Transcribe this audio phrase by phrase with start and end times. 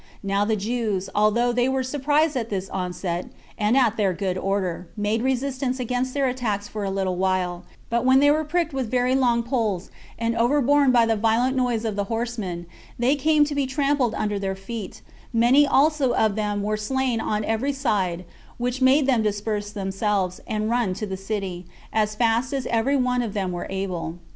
[0.23, 4.87] Now the Jews, although they were surprised at their onset, and at their good order,
[4.97, 8.89] made resistance against their attacks for a little while; but when they were pricked with
[8.89, 12.65] their long poles, and overborne by the violent noise of the horsemen,
[12.97, 17.45] they came to be trampled under their feet; many also of them were slain on
[17.45, 18.25] every side,
[18.57, 23.21] which made them disperse themselves, and run to the city, as fast as every one
[23.21, 24.17] of them were able.